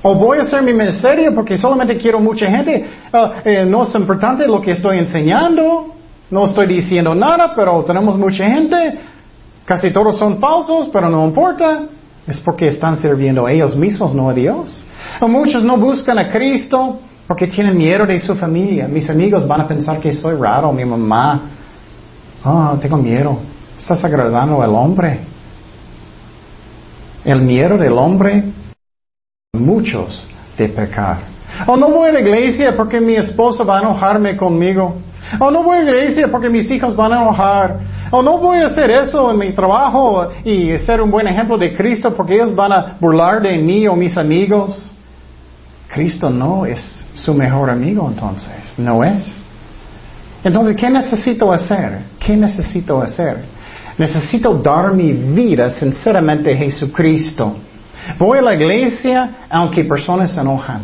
[0.00, 2.86] O voy a hacer mi ministerio porque solamente quiero mucha gente.
[3.12, 5.94] Ah, eh, no es importante lo que estoy enseñando.
[6.30, 8.98] No estoy diciendo nada, pero tenemos mucha gente.
[9.64, 11.82] Casi todos son falsos, pero no importa.
[12.26, 14.86] Es porque están sirviendo a ellos mismos, no a Dios.
[15.20, 18.88] O muchos no buscan a Cristo porque tienen miedo de su familia.
[18.88, 21.40] Mis amigos van a pensar que soy raro, mi mamá
[22.44, 23.38] Ah, tengo miedo.
[23.78, 25.20] Estás agradando al hombre.
[27.24, 28.44] El miedo del hombre,
[29.54, 30.28] muchos
[30.58, 31.20] de pecar.
[31.66, 34.96] Oh, no voy a la iglesia porque mi esposa va a enojarme conmigo.
[35.40, 37.80] Oh, no voy a la iglesia porque mis hijos van a enojar.
[38.10, 41.74] Oh, no voy a hacer eso en mi trabajo y ser un buen ejemplo de
[41.74, 44.92] Cristo porque ellos van a burlar de mí o mis amigos.
[45.88, 46.80] Cristo no es
[47.14, 49.43] su mejor amigo entonces, no es.
[50.44, 52.00] Entonces, ¿qué necesito hacer?
[52.20, 53.38] ¿Qué necesito hacer?
[53.96, 57.56] Necesito dar mi vida sinceramente a Jesucristo.
[58.18, 60.82] Voy a la iglesia aunque personas se enojan.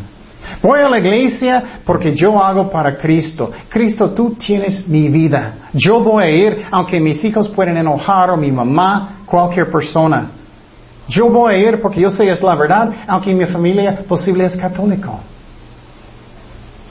[0.63, 3.51] Voy a la iglesia porque yo hago para Cristo.
[3.69, 5.55] Cristo, tú tienes mi vida.
[5.75, 10.31] Yo voy a ir aunque mis hijos pueden enojar o mi mamá, cualquier persona.
[11.09, 14.57] Yo voy a ir porque yo sé es la verdad, aunque mi familia posible es
[14.57, 15.21] católico.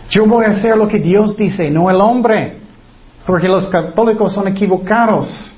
[0.09, 2.58] Yo voy a hacer lo que Dios dice, no el hombre.
[3.29, 5.53] Porque los católicos son equivocados.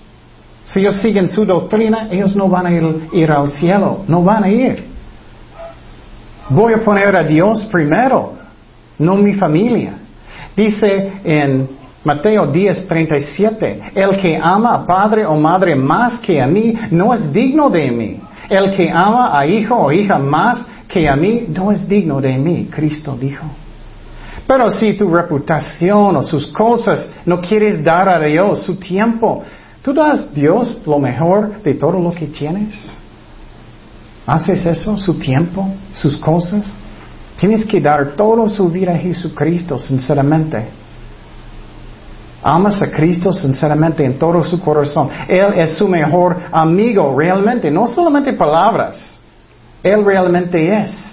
[0.66, 4.50] Si ellos siguen su doctrina, ellos no van a ir, al cielo, no van a
[4.50, 4.88] ir.
[6.50, 8.34] Voy a poner a Dios primero,
[9.00, 9.94] no mi familia.
[10.54, 11.70] Dice en
[12.04, 17.14] Mateo 10, 37, el que ama a padre o madre más que a mí no
[17.14, 18.20] es digno de mí.
[18.50, 22.38] El que ama a hijo o hija más que a mí no es digno de
[22.38, 23.46] mí, Cristo dijo.
[24.52, 29.46] Pero si tu reputación o sus cosas no quieres dar a Dios su tiempo,
[29.82, 32.76] ¿tú das Dios lo mejor de todo lo que tienes?
[34.28, 34.98] ¿Haces eso?
[34.98, 35.70] ¿Su tiempo?
[35.94, 36.66] ¿Sus cosas?
[37.40, 40.66] Tienes que dar toda su vida a Jesucristo, sinceramente.
[42.44, 45.10] Amas a Cristo sinceramente en todo su corazón.
[45.30, 49.00] Él es su mejor amigo, realmente, no solamente palabras.
[49.82, 51.11] Él realmente es.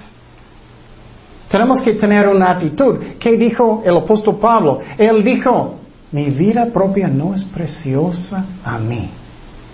[1.49, 2.99] Tenemos que tener una actitud.
[3.19, 4.81] ¿Qué dijo el apóstol Pablo?
[4.99, 5.77] Él dijo,
[6.13, 9.11] mi vida propia no es preciosa a mí.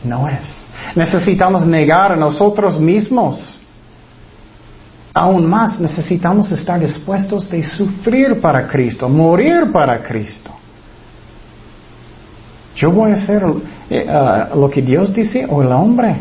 [0.04, 0.66] No es.
[0.94, 3.60] Necesitamos negar a nosotros mismos.
[5.12, 10.50] Aún más necesitamos estar dispuestos de sufrir para Cristo, morir para Cristo.
[12.76, 13.44] Yo voy a hacer
[13.88, 16.16] eh, uh, lo que Dios dice o el hombre.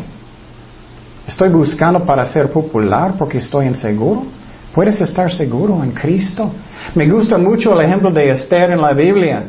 [1.26, 4.24] Estoy buscando para ser popular porque estoy inseguro.
[4.74, 6.50] Puedes estar seguro en Cristo.
[6.96, 9.44] Me gusta mucho el ejemplo de Esther en la Biblia.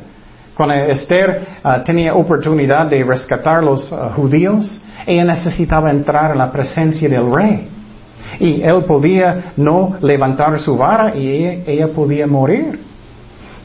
[0.55, 6.37] Cuando Esther uh, tenía oportunidad de rescatar a los uh, judíos, ella necesitaba entrar en
[6.37, 7.67] la presencia del rey.
[8.39, 12.79] Y él podía no levantar su vara y ella, ella podía morir.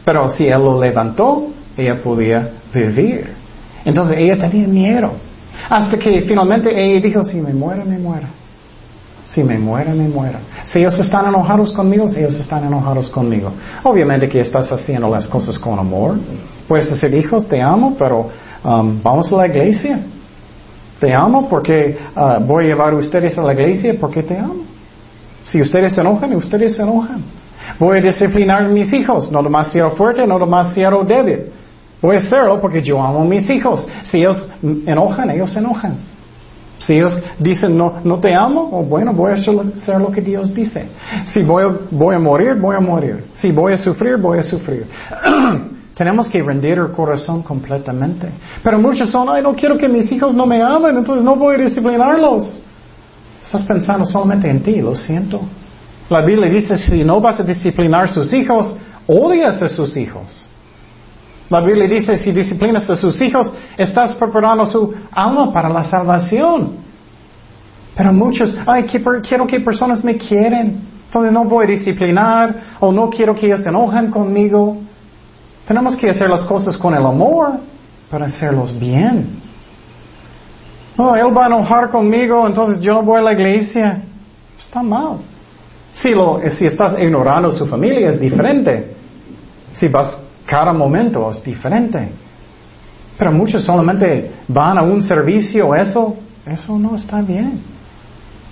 [0.02, 3.34] Pero si él lo levantó, ella podía vivir.
[3.84, 5.12] Entonces ella tenía miedo.
[5.68, 8.39] Hasta que finalmente ella dijo, si me muero, me muero.
[9.30, 10.38] Si me muero, me muero.
[10.64, 13.52] Si ellos están enojados conmigo, si ellos están enojados conmigo.
[13.84, 16.16] Obviamente que estás haciendo las cosas con amor.
[16.66, 18.28] Puedes decir, hijo, te amo, pero
[18.64, 20.00] um, vamos a la iglesia.
[20.98, 24.64] Te amo porque uh, voy a llevar a ustedes a la iglesia porque te amo.
[25.44, 27.22] Si ustedes se enojan, ustedes se enojan.
[27.78, 31.52] Voy a disciplinar a mis hijos, no demasiado fuerte, no demasiado débil.
[32.02, 33.86] Voy a hacerlo porque yo amo a mis hijos.
[34.04, 34.48] Si ellos
[34.86, 36.09] enojan, ellos se enojan.
[36.80, 40.52] Si ellos dicen no, no te amo, oh, bueno, voy a hacer lo que Dios
[40.54, 40.88] dice.
[41.26, 43.24] Si voy, voy a morir, voy a morir.
[43.34, 44.86] Si voy a sufrir, voy a sufrir.
[45.94, 48.28] Tenemos que rendir el corazón completamente.
[48.64, 51.56] Pero muchos son, ay, no quiero que mis hijos no me amen, entonces no voy
[51.56, 52.60] a disciplinarlos.
[53.42, 55.42] Estás pensando solamente en ti, lo siento.
[56.08, 58.74] La Biblia dice, si no vas a disciplinar a sus hijos,
[59.06, 60.49] odias a sus hijos.
[61.50, 66.76] La Biblia dice, si disciplinas a sus hijos, estás preparando su alma para la salvación.
[67.96, 73.10] Pero muchos, ay, quiero que personas me quieren, entonces no voy a disciplinar, o no
[73.10, 74.76] quiero que ellos se enojen conmigo.
[75.66, 77.54] Tenemos que hacer las cosas con el amor
[78.08, 79.40] para hacerlos bien.
[80.96, 84.02] No, él va a enojar conmigo, entonces yo no voy a la iglesia.
[84.56, 85.16] Está mal.
[85.92, 88.94] Si, lo, si estás ignorando a su familia es diferente.
[89.72, 90.16] Si vas
[90.50, 92.08] cada momento es diferente.
[93.16, 97.60] Pero muchos solamente van a un servicio, eso, eso no está bien.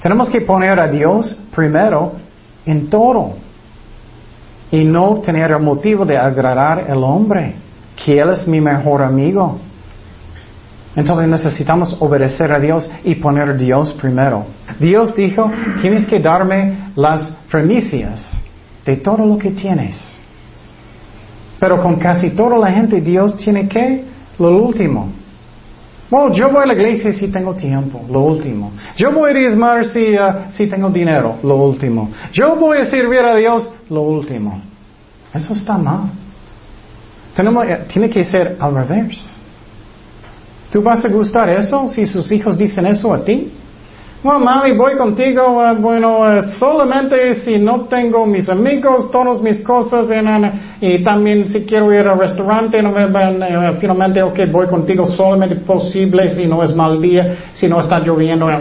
[0.01, 2.13] Tenemos que poner a Dios primero
[2.65, 3.33] en todo
[4.71, 7.55] y no tener el motivo de agradar al hombre,
[7.97, 9.59] que Él es mi mejor amigo.
[10.95, 14.45] Entonces necesitamos obedecer a Dios y poner a Dios primero.
[14.79, 15.51] Dios dijo,
[15.83, 18.41] tienes que darme las primicias
[18.87, 20.19] de todo lo que tienes.
[21.59, 24.05] Pero con casi toda la gente Dios tiene que
[24.39, 25.09] lo último.
[26.11, 28.73] Bueno, yo voy a la iglesia si tengo tiempo, lo último.
[28.97, 32.11] Yo voy a diezmar si, uh, si tengo dinero, lo último.
[32.33, 34.63] Yo voy a servir a Dios, lo último.
[35.35, 36.11] Eso está mal.
[37.37, 39.23] Tenemos, eh, tiene que ser al revés.
[40.73, 43.53] ¿Tú vas a gustar eso si sus hijos dicen eso a ti?
[44.21, 49.61] Bueno, mami, voy contigo, eh, bueno, eh, solamente si no tengo mis amigos, todas mis
[49.61, 50.09] cosas,
[50.81, 53.07] y también si quiero ir al restaurante, no me,
[53.79, 58.51] finalmente, ok, voy contigo solamente posible si no es mal día, si no está lloviendo.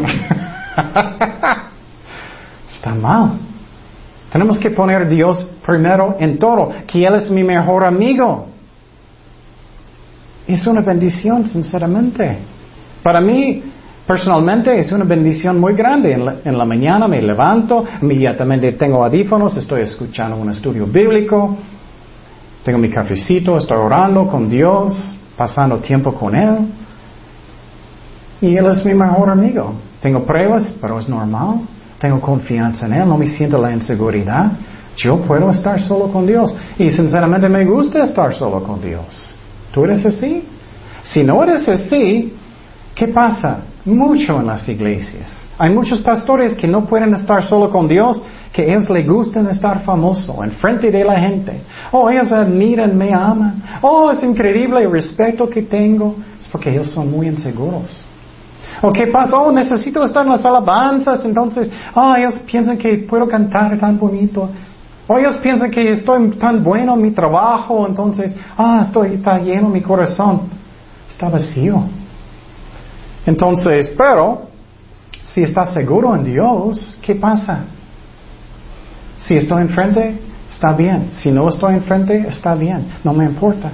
[2.70, 3.32] está mal.
[4.32, 8.46] Tenemos que poner a Dios primero en todo, que Él es mi mejor amigo.
[10.46, 12.38] Es una bendición, sinceramente.
[13.02, 13.64] Para mí,
[14.08, 16.14] Personalmente es una bendición muy grande.
[16.14, 21.58] En la, mañana me levanto, inmediatamente tengo audífonos, estoy escuchando un estudio bíblico,
[22.64, 24.98] tengo mi cafecito, estoy orando con Dios,
[25.36, 26.70] pasando tiempo con Él.
[28.40, 29.74] Y Él es mi mejor amigo.
[30.02, 31.64] Tengo pruebas, pero es normal.
[32.00, 34.54] Tengo confianza en Él, no me siento la inseguridad.
[34.96, 36.56] Yo puedo estar solo con Dios.
[36.80, 39.32] Y sinceramente me gusta estar solo con Dios.
[39.74, 40.48] ¿Tú eres así?
[41.04, 42.34] Si no eres así,
[42.96, 43.60] ¿qué pasa?
[43.88, 45.48] Mucho en las iglesias.
[45.58, 48.22] Hay muchos pastores que no pueden estar solo con Dios,
[48.54, 51.62] que ellos les gusta estar famoso en frente de la gente.
[51.92, 53.64] Oh, ellos admiran, me aman.
[53.82, 56.16] Oh, es increíble el respeto que tengo.
[56.40, 58.04] Es porque ellos son muy inseguros.
[58.82, 59.38] ¿O qué pasa?
[59.38, 64.50] Oh, necesito estar en las alabanzas, entonces, oh, ellos piensan que puedo cantar tan bonito.
[65.08, 69.70] O ellos piensan que estoy tan bueno en mi trabajo, entonces, ah, estoy, está lleno
[69.70, 70.42] mi corazón.
[71.10, 71.82] Está vacío.
[73.28, 74.48] Entonces, pero,
[75.24, 77.66] Si estás seguro en Dios, ¿qué pasa?
[79.20, 80.20] Si estoy enfrente,
[80.50, 81.10] está bien.
[81.14, 82.88] Si no estoy enfrente, está bien.
[83.04, 83.70] No me importa.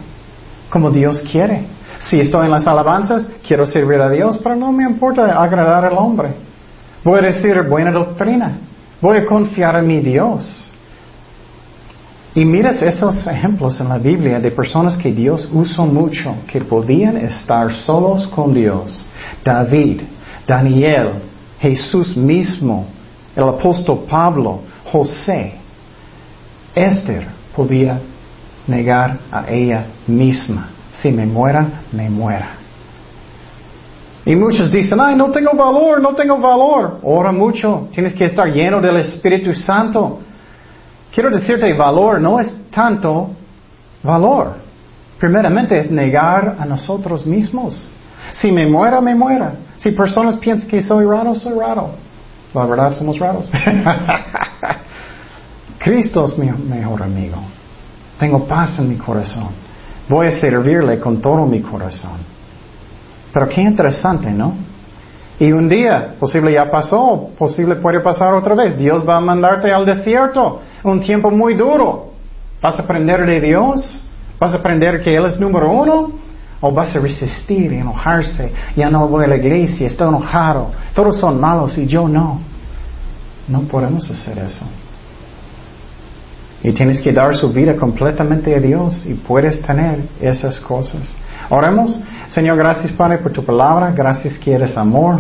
[0.70, 1.66] Como Dios quiere.
[1.99, 5.97] Si estoy en las alabanzas, quiero servir a Dios, pero no me importa agradar al
[5.97, 6.34] hombre.
[7.04, 8.58] Voy a decir buena doctrina.
[8.99, 10.70] Voy a confiar en mi Dios.
[12.36, 17.16] Y miras estos ejemplos en la Biblia de personas que Dios usó mucho, que podían
[17.18, 19.08] estar solos con Dios.
[19.43, 20.01] David,
[20.47, 21.13] Daniel,
[21.59, 22.85] Jesús mismo,
[23.35, 25.53] el apóstol Pablo, José.
[26.75, 27.99] Esther podía
[28.67, 30.69] negar a ella misma.
[30.91, 32.49] Si me muera, me muera.
[34.25, 36.99] Y muchos dicen, ay, no tengo valor, no tengo valor.
[37.03, 40.19] Ora mucho, tienes que estar lleno del Espíritu Santo.
[41.13, 43.31] Quiero decirte, valor no es tanto
[44.01, 44.55] valor.
[45.19, 47.92] Primeramente es negar a nosotros mismos.
[48.34, 49.53] Si me muera, me muera.
[49.78, 51.91] Si personas piensan que soy raro, soy raro.
[52.53, 53.51] La verdad, somos raros.
[55.80, 57.38] Cristo es mi mejor amigo.
[58.19, 59.49] Tengo paz en mi corazón.
[60.07, 62.17] Voy a servirle con todo mi corazón.
[63.34, 64.53] Pero qué interesante, ¿no?
[65.39, 68.78] Y un día, posible ya pasó, posible puede pasar otra vez.
[68.78, 72.11] Dios va a mandarte al desierto un tiempo muy duro.
[72.61, 74.05] ¿Vas a aprender de Dios?
[74.39, 76.11] ¿Vas a aprender que Él es número uno?
[76.66, 78.53] ¿O vas a resistir y enojarse?
[78.76, 80.72] Ya no voy a la iglesia, estoy enojado.
[80.95, 82.39] Todos son malos y yo no.
[83.49, 84.66] No podemos hacer eso.
[86.64, 91.01] Y tienes que dar su vida completamente a Dios y puedes tener esas cosas.
[91.49, 91.99] Oremos.
[92.30, 93.91] Señor, gracias Padre por tu palabra.
[93.91, 95.20] Gracias que eres amor.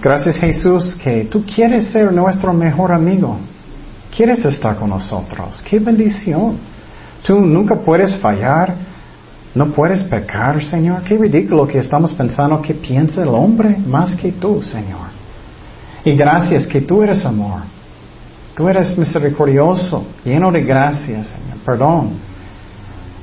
[0.00, 3.36] Gracias Jesús que tú quieres ser nuestro mejor amigo
[4.14, 5.62] quieres estar con nosotros.
[5.68, 6.58] ¡Qué bendición!
[7.26, 8.74] Tú nunca puedes fallar,
[9.54, 11.02] no puedes pecar, Señor.
[11.02, 15.12] Qué ridículo que estamos pensando que piensa el hombre más que tú, Señor.
[16.04, 17.60] Y gracias que tú eres amor.
[18.56, 21.58] Tú eres misericordioso, lleno de gracias, Señor.
[21.64, 22.10] Perdón.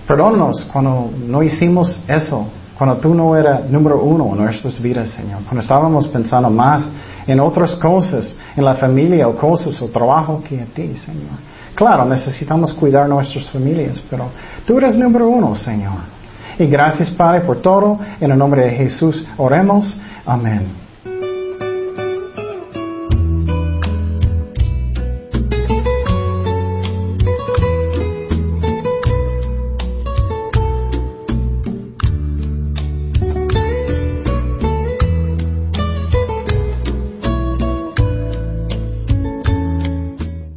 [0.07, 5.41] Perdónanos cuando no hicimos eso, cuando tú no eras número uno en nuestras vidas, Señor.
[5.43, 6.89] Cuando estábamos pensando más
[7.27, 11.37] en otras cosas, en la familia o cosas o trabajo que a ti, Señor.
[11.75, 14.29] Claro, necesitamos cuidar nuestras familias, pero
[14.65, 16.18] tú eres número uno, Señor.
[16.59, 17.99] Y gracias, Padre, por todo.
[18.19, 19.99] En el nombre de Jesús oremos.
[20.25, 20.88] Amén.